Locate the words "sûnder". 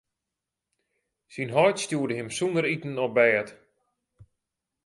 2.37-2.65